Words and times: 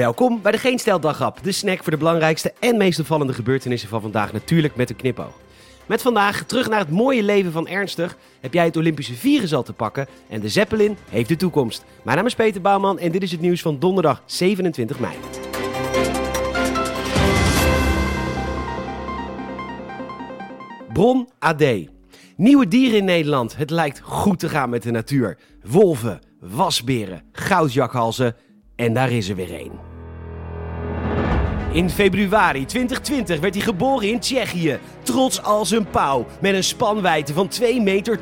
Welkom 0.00 0.42
bij 0.42 0.52
de 0.52 0.58
Geen 0.58 0.78
Stel 0.78 1.00
Dagrap, 1.00 1.42
de 1.42 1.52
snack 1.52 1.82
voor 1.82 1.92
de 1.92 1.98
belangrijkste 1.98 2.52
en 2.58 2.76
meest 2.76 3.00
opvallende 3.00 3.32
gebeurtenissen 3.32 3.88
van 3.88 4.00
vandaag, 4.00 4.32
natuurlijk 4.32 4.76
met 4.76 4.90
een 4.90 4.96
knipoog. 4.96 5.38
Met 5.86 6.02
vandaag 6.02 6.44
terug 6.44 6.68
naar 6.68 6.78
het 6.78 6.90
mooie 6.90 7.22
leven 7.22 7.52
van 7.52 7.68
Ernstig. 7.68 8.16
Heb 8.40 8.52
jij 8.52 8.64
het 8.64 8.76
Olympische 8.76 9.14
virus 9.14 9.54
al 9.54 9.62
te 9.62 9.72
pakken 9.72 10.06
en 10.28 10.40
de 10.40 10.48
Zeppelin 10.48 10.96
heeft 11.08 11.28
de 11.28 11.36
toekomst. 11.36 11.84
Mijn 12.04 12.16
naam 12.16 12.26
is 12.26 12.34
Peter 12.34 12.60
Bouwman 12.60 12.98
en 12.98 13.12
dit 13.12 13.22
is 13.22 13.32
het 13.32 13.40
nieuws 13.40 13.62
van 13.62 13.78
donderdag 13.78 14.22
27 14.26 14.98
mei. 14.98 15.14
Bron 20.92 21.28
AD. 21.38 21.64
Nieuwe 22.36 22.68
dieren 22.68 22.98
in 22.98 23.04
Nederland. 23.04 23.56
Het 23.56 23.70
lijkt 23.70 24.00
goed 24.00 24.38
te 24.38 24.48
gaan 24.48 24.70
met 24.70 24.82
de 24.82 24.90
natuur. 24.90 25.38
Wolven, 25.62 26.20
wasberen, 26.40 27.22
goudjakhalzen 27.32 28.36
en 28.76 28.94
daar 28.94 29.10
is 29.10 29.28
er 29.28 29.36
weer 29.36 29.54
één. 29.54 29.89
In 31.72 31.90
februari 31.90 32.64
2020 32.64 33.40
werd 33.40 33.54
hij 33.54 33.62
geboren 33.62 34.08
in 34.08 34.20
Tsjechië. 34.20 34.78
Trots 35.02 35.42
als 35.42 35.70
een 35.70 35.90
pauw. 35.90 36.26
Met 36.40 36.54
een 36.54 36.64
spanwijdte 36.64 37.32
van 37.32 37.50
2,80 37.60 37.66
meter. 37.82 38.18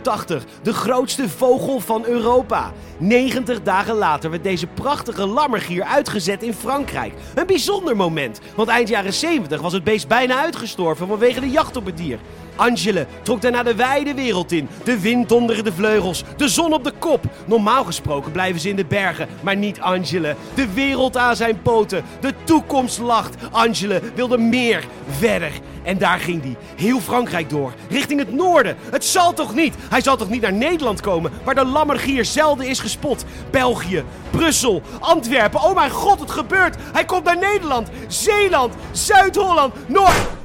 De 0.62 0.72
grootste 0.72 1.28
vogel 1.28 1.80
van 1.80 2.04
Europa. 2.04 2.72
90 2.98 3.62
dagen 3.62 3.94
later 3.94 4.30
werd 4.30 4.42
deze 4.42 4.66
prachtige 4.66 5.26
lammergier 5.26 5.84
uitgezet 5.84 6.42
in 6.42 6.54
Frankrijk. 6.54 7.12
Een 7.34 7.46
bijzonder 7.46 7.96
moment. 7.96 8.40
Want 8.56 8.68
eind 8.68 8.88
jaren 8.88 9.12
70 9.12 9.60
was 9.60 9.72
het 9.72 9.84
beest 9.84 10.08
bijna 10.08 10.40
uitgestorven 10.40 11.06
vanwege 11.06 11.40
de 11.40 11.50
jacht 11.50 11.76
op 11.76 11.84
het 11.84 11.96
dier. 11.96 12.18
Angele 12.58 13.06
trok 13.22 13.40
daarna 13.40 13.62
de 13.62 13.74
wijde 13.74 14.14
wereld 14.14 14.52
in. 14.52 14.68
De 14.84 15.00
wind 15.00 15.32
onder 15.32 15.64
de 15.64 15.72
vleugels, 15.72 16.24
de 16.36 16.48
zon 16.48 16.72
op 16.72 16.84
de 16.84 16.92
kop. 16.98 17.24
Normaal 17.46 17.84
gesproken 17.84 18.32
blijven 18.32 18.60
ze 18.60 18.68
in 18.68 18.76
de 18.76 18.84
bergen, 18.84 19.28
maar 19.40 19.56
niet 19.56 19.80
Angele. 19.80 20.36
De 20.54 20.72
wereld 20.72 21.16
aan 21.16 21.36
zijn 21.36 21.62
poten, 21.62 22.04
de 22.20 22.32
toekomst 22.44 22.98
lacht. 22.98 23.37
Angele 23.50 24.02
wilde 24.14 24.38
meer, 24.38 24.84
verder. 25.08 25.52
En 25.82 25.98
daar 25.98 26.18
ging 26.18 26.42
hij, 26.42 26.56
heel 26.76 27.00
Frankrijk 27.00 27.50
door, 27.50 27.72
richting 27.88 28.20
het 28.20 28.32
noorden. 28.32 28.76
Het 28.90 29.04
zal 29.04 29.32
toch 29.32 29.54
niet? 29.54 29.74
Hij 29.78 30.00
zal 30.00 30.16
toch 30.16 30.28
niet 30.28 30.42
naar 30.42 30.52
Nederland 30.52 31.00
komen, 31.00 31.32
waar 31.44 31.54
de 31.54 31.64
lammergier 31.64 32.24
zelden 32.24 32.66
is 32.66 32.80
gespot? 32.80 33.24
België, 33.50 34.04
Brussel, 34.30 34.82
Antwerpen, 35.00 35.60
oh 35.60 35.74
mijn 35.74 35.90
god, 35.90 36.20
het 36.20 36.30
gebeurt! 36.30 36.76
Hij 36.92 37.04
komt 37.04 37.24
naar 37.24 37.38
Nederland, 37.38 37.88
Zeeland, 38.06 38.74
Zuid-Holland, 38.92 39.88
Noord... 39.88 40.36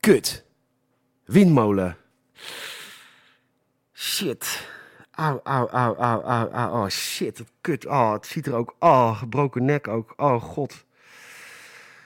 Kut. 0.00 0.44
Windmolen. 1.24 1.96
Shit. 3.92 4.66
Au, 5.16 5.40
au, 5.44 5.68
au, 5.68 5.94
au, 5.94 6.22
au. 6.52 6.82
Oh, 6.82 6.88
shit. 6.88 7.38
Het 7.38 7.48
kut. 7.60 7.86
Oh, 7.86 8.12
het 8.12 8.26
ziet 8.26 8.46
er 8.46 8.54
ook... 8.54 8.74
Oh, 8.78 9.18
gebroken 9.18 9.64
nek 9.64 9.88
ook. 9.88 10.12
Oh, 10.16 10.42
god. 10.42 10.84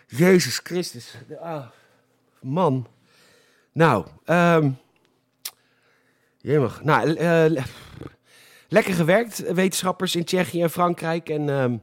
Jezus 0.07 0.59
Christus. 0.59 1.15
Oh, 1.29 1.67
man. 2.41 2.87
Nou, 3.73 4.07
um, 4.27 4.79
jemig. 6.37 6.83
Nou, 6.83 7.09
uh, 7.09 7.63
lekker 8.69 8.95
gewerkt, 8.95 9.39
wetenschappers 9.39 10.17
in 10.17 10.25
Tsjechië 10.25 10.63
en 10.63 10.71
Frankrijk. 10.71 11.29
En 11.29 11.49
um, 11.49 11.83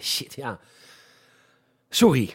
shit, 0.00 0.34
ja. 0.34 0.60
Sorry. 1.88 2.34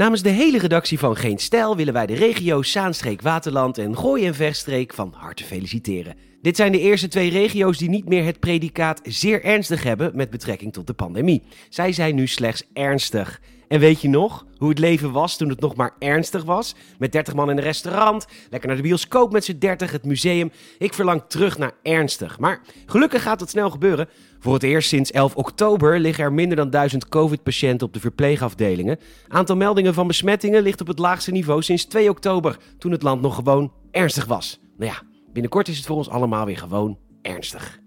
Namens 0.00 0.22
de 0.22 0.28
hele 0.28 0.58
redactie 0.58 0.98
van 0.98 1.16
Geen 1.16 1.38
Stijl 1.38 1.76
willen 1.76 1.92
wij 1.92 2.06
de 2.06 2.14
regio's 2.14 2.70
Zaanstreek, 2.70 3.22
Waterland 3.22 3.78
en 3.78 3.96
Gooi 3.96 4.26
en 4.26 4.34
Verstreek 4.34 4.94
van 4.94 5.14
harte 5.16 5.44
feliciteren. 5.44 6.14
Dit 6.42 6.56
zijn 6.56 6.72
de 6.72 6.80
eerste 6.80 7.08
twee 7.08 7.30
regio's 7.30 7.78
die 7.78 7.88
niet 7.88 8.08
meer 8.08 8.24
het 8.24 8.40
predicaat 8.40 9.00
zeer 9.02 9.44
ernstig 9.44 9.82
hebben 9.82 10.10
met 10.14 10.30
betrekking 10.30 10.72
tot 10.72 10.86
de 10.86 10.92
pandemie. 10.92 11.42
Zij 11.68 11.92
zijn 11.92 12.14
nu 12.14 12.26
slechts 12.26 12.64
ernstig. 12.72 13.40
En 13.68 13.80
weet 13.80 14.00
je 14.00 14.08
nog 14.08 14.46
hoe 14.56 14.68
het 14.68 14.78
leven 14.78 15.12
was 15.12 15.36
toen 15.36 15.48
het 15.48 15.60
nog 15.60 15.74
maar 15.76 15.94
ernstig 15.98 16.44
was? 16.44 16.74
Met 16.98 17.12
30 17.12 17.34
man 17.34 17.50
in 17.50 17.56
een 17.56 17.62
restaurant, 17.62 18.26
lekker 18.50 18.68
naar 18.68 18.76
de 18.76 18.82
bioscoop 18.82 19.32
met 19.32 19.44
z'n 19.44 19.58
30, 19.58 19.92
het 19.92 20.04
museum. 20.04 20.52
Ik 20.78 20.94
verlang 20.94 21.22
terug 21.28 21.58
naar 21.58 21.72
ernstig. 21.82 22.38
Maar 22.38 22.60
gelukkig 22.86 23.22
gaat 23.22 23.38
dat 23.38 23.50
snel 23.50 23.70
gebeuren. 23.70 24.08
Voor 24.38 24.54
het 24.54 24.62
eerst 24.62 24.88
sinds 24.88 25.10
11 25.10 25.34
oktober 25.34 25.98
liggen 25.98 26.24
er 26.24 26.32
minder 26.32 26.56
dan 26.56 26.70
1000 26.70 27.08
COVID-patiënten 27.08 27.86
op 27.86 27.92
de 27.92 28.00
verpleegafdelingen. 28.00 28.98
Aantal 29.28 29.56
meldingen 29.56 29.94
van 29.94 30.06
besmettingen 30.06 30.62
ligt 30.62 30.80
op 30.80 30.86
het 30.86 30.98
laagste 30.98 31.30
niveau 31.30 31.62
sinds 31.62 31.84
2 31.84 32.10
oktober, 32.10 32.56
toen 32.78 32.92
het 32.92 33.02
land 33.02 33.22
nog 33.22 33.34
gewoon 33.34 33.72
ernstig 33.90 34.24
was. 34.24 34.60
Nou 34.76 34.90
ja, 34.90 35.09
binnenkort 35.32 35.68
is 35.68 35.76
het 35.76 35.86
voor 35.86 35.96
ons 35.96 36.08
allemaal 36.08 36.46
weer 36.46 36.56
gewoon 36.56 36.98
ernstig. 37.22 37.80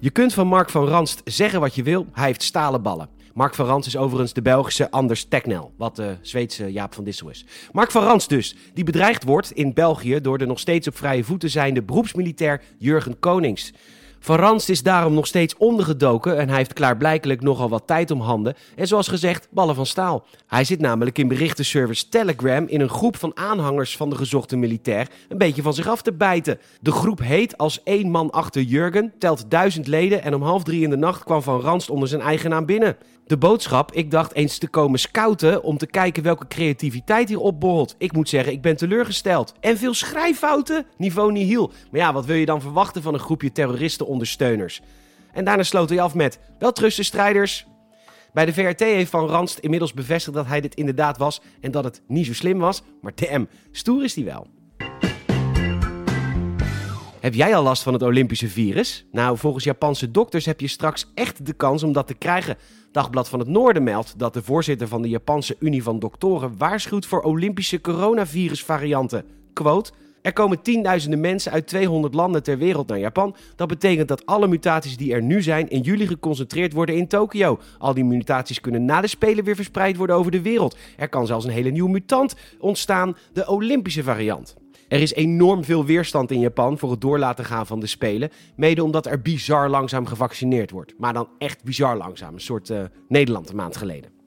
Je 0.00 0.10
kunt 0.10 0.34
van 0.34 0.46
Mark 0.46 0.70
van 0.70 0.86
Ranst 0.86 1.20
zeggen 1.24 1.60
wat 1.60 1.74
je 1.74 1.82
wil, 1.82 2.06
hij 2.12 2.26
heeft 2.26 2.42
stalen 2.42 2.82
ballen. 2.82 3.08
Mark 3.34 3.54
van 3.54 3.66
Rans 3.66 3.86
is 3.86 3.96
overigens 3.96 4.32
de 4.32 4.42
Belgische 4.42 4.90
Anders 4.90 5.24
Teknel, 5.24 5.72
wat 5.76 5.96
de 5.96 6.16
Zweedse 6.20 6.72
Jaap 6.72 6.94
van 6.94 7.04
Dissel 7.04 7.30
is. 7.30 7.44
Mark 7.72 7.90
van 7.90 8.02
Rans 8.02 8.28
dus, 8.28 8.56
die 8.74 8.84
bedreigd 8.84 9.24
wordt 9.24 9.52
in 9.52 9.74
België 9.74 10.20
door 10.20 10.38
de 10.38 10.46
nog 10.46 10.58
steeds 10.58 10.88
op 10.88 10.96
vrije 10.96 11.24
voeten 11.24 11.50
zijnde 11.50 11.82
beroepsmilitair 11.82 12.62
Jurgen 12.78 13.18
Konings. 13.18 13.72
Van 14.20 14.36
Rans 14.36 14.70
is 14.70 14.82
daarom 14.82 15.14
nog 15.14 15.26
steeds 15.26 15.56
ondergedoken 15.56 16.38
en 16.38 16.48
hij 16.48 16.56
heeft 16.56 16.72
klaarblijkelijk 16.72 17.42
nogal 17.42 17.68
wat 17.68 17.86
tijd 17.86 18.10
om 18.10 18.20
handen. 18.20 18.54
En 18.76 18.86
zoals 18.86 19.08
gezegd, 19.08 19.48
ballen 19.50 19.74
van 19.74 19.86
staal. 19.86 20.24
Hij 20.46 20.64
zit 20.64 20.80
namelijk 20.80 21.18
in 21.18 21.28
berichtenservice 21.28 22.08
Telegram 22.08 22.66
in 22.66 22.80
een 22.80 22.88
groep 22.88 23.16
van 23.16 23.36
aanhangers 23.36 23.96
van 23.96 24.10
de 24.10 24.16
gezochte 24.16 24.56
militair 24.56 25.08
een 25.28 25.38
beetje 25.38 25.62
van 25.62 25.74
zich 25.74 25.88
af 25.88 26.02
te 26.02 26.12
bijten. 26.12 26.58
De 26.80 26.92
groep 26.92 27.18
heet 27.18 27.58
als 27.58 27.82
één 27.82 28.10
man 28.10 28.30
achter 28.30 28.62
Jurgen, 28.62 29.12
telt 29.18 29.50
duizend 29.50 29.86
leden 29.86 30.22
en 30.22 30.34
om 30.34 30.42
half 30.42 30.62
drie 30.62 30.82
in 30.82 30.90
de 30.90 30.96
nacht 30.96 31.24
kwam 31.24 31.42
Van 31.42 31.60
Ranst 31.60 31.90
onder 31.90 32.08
zijn 32.08 32.20
eigen 32.20 32.50
naam 32.50 32.66
binnen. 32.66 32.96
De 33.28 33.36
boodschap, 33.36 33.92
ik 33.92 34.10
dacht 34.10 34.34
eens 34.34 34.58
te 34.58 34.68
komen 34.68 34.98
scouten 34.98 35.62
om 35.62 35.78
te 35.78 35.86
kijken 35.86 36.22
welke 36.22 36.46
creativiteit 36.46 37.28
hier 37.28 37.40
opborrelt. 37.40 37.94
Ik 37.98 38.12
moet 38.12 38.28
zeggen, 38.28 38.52
ik 38.52 38.62
ben 38.62 38.76
teleurgesteld. 38.76 39.54
En 39.60 39.76
veel 39.76 39.94
schrijffouten? 39.94 40.86
Niveau 40.96 41.32
nihil. 41.32 41.72
Maar 41.90 42.00
ja, 42.00 42.12
wat 42.12 42.26
wil 42.26 42.36
je 42.36 42.46
dan 42.46 42.60
verwachten 42.60 43.02
van 43.02 43.14
een 43.14 43.20
groepje 43.20 43.52
terroristenondersteuners? 44.08 44.80
En 45.32 45.44
daarna 45.44 45.62
sloot 45.62 45.88
hij 45.88 46.00
af 46.00 46.14
met, 46.14 46.38
wel 46.58 46.72
trusten 46.72 47.04
strijders. 47.04 47.66
Bij 48.32 48.46
de 48.46 48.52
VRT 48.52 48.80
heeft 48.80 49.10
Van 49.10 49.26
Ranst 49.26 49.58
inmiddels 49.58 49.94
bevestigd 49.94 50.36
dat 50.36 50.46
hij 50.46 50.60
dit 50.60 50.74
inderdaad 50.74 51.18
was 51.18 51.40
en 51.60 51.70
dat 51.70 51.84
het 51.84 52.02
niet 52.06 52.26
zo 52.26 52.34
slim 52.34 52.58
was. 52.58 52.82
Maar 53.00 53.12
damn, 53.14 53.48
stoer 53.70 54.04
is 54.04 54.14
hij 54.14 54.24
wel. 54.24 54.46
Heb 57.20 57.34
jij 57.34 57.56
al 57.56 57.62
last 57.62 57.82
van 57.82 57.92
het 57.92 58.02
Olympische 58.02 58.48
virus? 58.48 59.06
Nou, 59.12 59.38
volgens 59.38 59.64
Japanse 59.64 60.10
dokters 60.10 60.46
heb 60.46 60.60
je 60.60 60.68
straks 60.68 61.10
echt 61.14 61.46
de 61.46 61.52
kans 61.52 61.82
om 61.82 61.92
dat 61.92 62.06
te 62.06 62.14
krijgen. 62.14 62.56
Dagblad 62.92 63.28
van 63.28 63.38
het 63.38 63.48
Noorden 63.48 63.82
meldt 63.82 64.18
dat 64.18 64.34
de 64.34 64.42
voorzitter 64.42 64.88
van 64.88 65.02
de 65.02 65.08
Japanse 65.08 65.56
Unie 65.58 65.82
van 65.82 65.98
Doktoren 65.98 66.54
waarschuwt 66.58 67.06
voor 67.06 67.20
Olympische 67.20 67.80
coronavirusvarianten. 67.80 69.24
Quote. 69.52 69.92
Er 70.22 70.32
komen 70.32 70.62
tienduizenden 70.62 71.20
mensen 71.20 71.52
uit 71.52 71.66
200 71.66 72.14
landen 72.14 72.42
ter 72.42 72.58
wereld 72.58 72.88
naar 72.88 72.98
Japan. 72.98 73.36
Dat 73.56 73.68
betekent 73.68 74.08
dat 74.08 74.26
alle 74.26 74.48
mutaties 74.48 74.96
die 74.96 75.12
er 75.12 75.22
nu 75.22 75.42
zijn 75.42 75.68
in 75.68 75.80
juli 75.80 76.06
geconcentreerd 76.06 76.72
worden 76.72 76.96
in 76.96 77.08
Tokio. 77.08 77.58
Al 77.78 77.94
die 77.94 78.04
mutaties 78.04 78.60
kunnen 78.60 78.84
na 78.84 79.00
de 79.00 79.06
Spelen 79.06 79.44
weer 79.44 79.54
verspreid 79.54 79.96
worden 79.96 80.16
over 80.16 80.30
de 80.30 80.42
wereld. 80.42 80.76
Er 80.96 81.08
kan 81.08 81.26
zelfs 81.26 81.44
een 81.44 81.50
hele 81.50 81.70
nieuwe 81.70 81.90
mutant 81.90 82.34
ontstaan, 82.58 83.16
de 83.32 83.48
Olympische 83.48 84.02
variant. 84.02 84.56
Er 84.88 85.00
is 85.00 85.14
enorm 85.14 85.64
veel 85.64 85.84
weerstand 85.84 86.30
in 86.30 86.40
Japan 86.40 86.78
voor 86.78 86.90
het 86.90 87.00
doorlaten 87.00 87.44
gaan 87.44 87.66
van 87.66 87.80
de 87.80 87.86
Spelen. 87.86 88.30
Mede 88.56 88.84
omdat 88.84 89.06
er 89.06 89.22
bizar 89.22 89.68
langzaam 89.68 90.06
gevaccineerd 90.06 90.70
wordt. 90.70 90.94
Maar 90.98 91.12
dan 91.12 91.28
echt 91.38 91.64
bizar 91.64 91.96
langzaam. 91.96 92.34
Een 92.34 92.40
soort 92.40 92.68
uh, 92.68 92.80
Nederland 93.08 93.48
een 93.48 93.56
maand 93.56 93.76
geleden. 93.76 94.17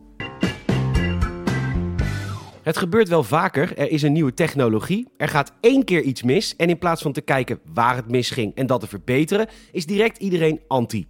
Het 2.63 2.77
gebeurt 2.77 3.09
wel 3.09 3.23
vaker. 3.23 3.77
Er 3.77 3.91
is 3.91 4.01
een 4.01 4.13
nieuwe 4.13 4.33
technologie. 4.33 5.07
Er 5.17 5.27
gaat 5.27 5.51
één 5.59 5.83
keer 5.83 6.01
iets 6.01 6.23
mis. 6.23 6.55
En 6.55 6.69
in 6.69 6.77
plaats 6.77 7.01
van 7.01 7.11
te 7.11 7.21
kijken 7.21 7.59
waar 7.73 7.95
het 7.95 8.09
misging 8.09 8.55
en 8.55 8.67
dat 8.67 8.79
te 8.79 8.87
verbeteren, 8.87 9.47
is 9.71 9.85
direct 9.85 10.17
iedereen 10.17 10.59
anti. 10.67 11.07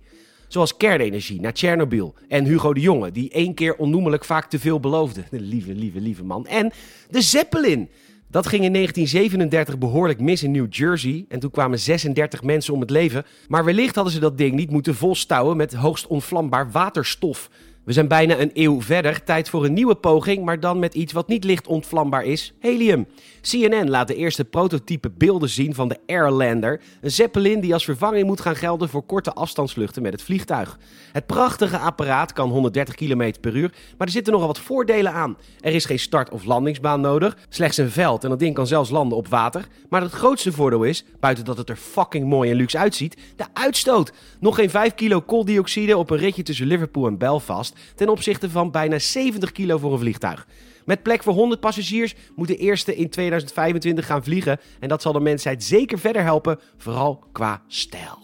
Zoals 0.47 0.77
kernenergie 0.77 1.41
naar 1.41 1.53
Tsjernobyl. 1.53 2.13
En 2.27 2.45
Hugo 2.45 2.73
de 2.73 2.79
Jonge, 2.79 3.11
die 3.11 3.29
één 3.29 3.53
keer 3.53 3.75
onnoemelijk 3.75 4.25
vaak 4.25 4.49
te 4.49 4.59
veel 4.59 4.79
beloofde. 4.79 5.23
Lieve, 5.29 5.73
lieve, 5.73 5.99
lieve 5.99 6.23
man. 6.23 6.47
En 6.47 6.71
de 7.09 7.21
Zeppelin. 7.21 7.89
Dat 8.27 8.47
ging 8.47 8.63
in 8.63 8.73
1937 8.73 9.77
behoorlijk 9.77 10.19
mis 10.19 10.43
in 10.43 10.51
New 10.51 10.73
Jersey 10.73 11.25
en 11.29 11.39
toen 11.39 11.51
kwamen 11.51 11.79
36 11.79 12.43
mensen 12.43 12.73
om 12.73 12.79
het 12.79 12.89
leven. 12.89 13.25
Maar 13.47 13.65
wellicht 13.65 13.95
hadden 13.95 14.13
ze 14.13 14.19
dat 14.19 14.37
ding 14.37 14.55
niet 14.55 14.71
moeten 14.71 14.95
volstouwen 14.95 15.57
met 15.57 15.73
hoogst 15.73 16.07
onvlambaar 16.07 16.71
waterstof. 16.71 17.49
We 17.83 17.93
zijn 17.93 18.07
bijna 18.07 18.39
een 18.39 18.51
eeuw 18.53 18.81
verder. 18.81 19.23
Tijd 19.23 19.49
voor 19.49 19.65
een 19.65 19.73
nieuwe 19.73 19.95
poging, 19.95 20.45
maar 20.45 20.59
dan 20.59 20.79
met 20.79 20.93
iets 20.93 21.13
wat 21.13 21.27
niet 21.27 21.43
licht 21.43 21.67
ontvlambaar 21.67 22.23
is: 22.23 22.53
helium. 22.59 23.07
CNN 23.41 23.89
laat 23.89 24.07
de 24.07 24.15
eerste 24.15 24.45
prototype 24.45 25.09
beelden 25.09 25.49
zien 25.49 25.75
van 25.75 25.87
de 25.87 25.97
Airlander, 26.07 26.81
een 27.01 27.11
zeppelin 27.11 27.59
die 27.59 27.73
als 27.73 27.83
vervanging 27.83 28.25
moet 28.25 28.41
gaan 28.41 28.55
gelden 28.55 28.89
voor 28.89 29.03
korte 29.03 29.33
afstandsvluchten 29.33 30.01
met 30.01 30.11
het 30.11 30.21
vliegtuig. 30.21 30.79
Het 31.11 31.25
prachtige 31.25 31.77
apparaat 31.77 32.33
kan 32.33 32.49
130 32.49 32.95
km 32.95 33.33
per 33.41 33.55
uur, 33.55 33.73
maar 33.97 34.07
er 34.07 34.13
zitten 34.13 34.33
nogal 34.33 34.47
wat 34.47 34.59
voordelen 34.59 35.13
aan. 35.13 35.37
Er 35.59 35.73
is 35.73 35.85
geen 35.85 35.99
start- 35.99 36.29
of 36.29 36.43
landingsbaan 36.43 37.01
nodig, 37.01 37.37
slechts 37.49 37.77
een 37.77 37.91
veld 37.91 38.23
en 38.23 38.29
dat 38.29 38.39
ding 38.39 38.55
kan 38.55 38.67
zelfs 38.67 38.89
landen 38.89 39.17
op 39.17 39.27
water. 39.27 39.67
Maar 39.89 40.01
het 40.01 40.11
grootste 40.11 40.51
voordeel 40.51 40.83
is, 40.83 41.05
buiten 41.19 41.45
dat 41.45 41.57
het 41.57 41.69
er 41.69 41.75
fucking 41.75 42.25
mooi 42.25 42.49
en 42.51 42.55
luxe 42.55 42.77
uitziet, 42.77 43.17
de 43.35 43.45
uitstoot. 43.53 44.11
Nog 44.39 44.55
geen 44.55 44.69
5 44.69 44.93
kilo 44.93 45.21
kooldioxide 45.21 45.97
op 45.97 46.09
een 46.09 46.17
ritje 46.17 46.43
tussen 46.43 46.67
Liverpool 46.67 47.07
en 47.07 47.17
Belfast 47.17 47.70
ten 47.95 48.09
opzichte 48.09 48.49
van 48.49 48.71
bijna 48.71 48.99
70 48.99 49.51
kilo 49.51 49.77
voor 49.77 49.91
een 49.91 49.99
vliegtuig. 49.99 50.47
Met 50.85 51.03
plek 51.03 51.23
voor 51.23 51.33
100 51.33 51.59
passagiers 51.59 52.15
moet 52.35 52.47
de 52.47 52.55
eerste 52.55 52.95
in 52.95 53.09
2025 53.09 54.05
gaan 54.05 54.23
vliegen. 54.23 54.59
En 54.79 54.89
dat 54.89 55.01
zal 55.01 55.13
de 55.13 55.19
mensheid 55.19 55.63
zeker 55.63 55.99
verder 55.99 56.23
helpen, 56.23 56.59
vooral 56.77 57.23
qua 57.31 57.61
stijl. 57.67 58.19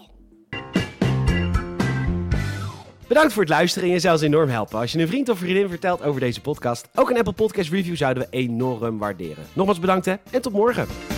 Bedankt 3.07 3.33
voor 3.33 3.41
het 3.41 3.51
luisteren 3.51 3.87
en 3.87 3.93
je 3.93 3.99
zelfs 3.99 4.21
enorm 4.21 4.49
helpen. 4.49 4.79
Als 4.79 4.91
je 4.91 4.99
een 4.99 5.07
vriend 5.07 5.29
of 5.29 5.37
vriendin 5.37 5.69
vertelt 5.69 6.03
over 6.03 6.19
deze 6.19 6.41
podcast, 6.41 6.87
ook 6.95 7.09
een 7.09 7.17
Apple 7.17 7.33
Podcast 7.33 7.69
review 7.69 7.95
zouden 7.95 8.23
we 8.23 8.37
enorm 8.37 8.97
waarderen. 8.97 9.43
Nogmaals 9.53 9.79
bedankt 9.79 10.07
en 10.07 10.41
tot 10.41 10.53
morgen. 10.53 11.16